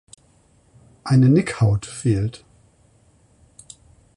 Eine 1.03 1.29
Nickhaut 1.29 1.85
fehlt. 1.85 2.43